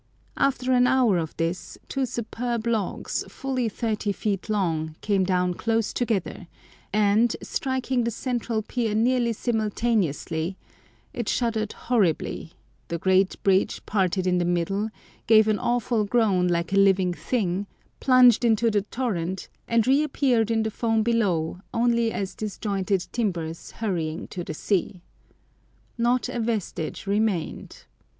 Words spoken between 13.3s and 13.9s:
bridge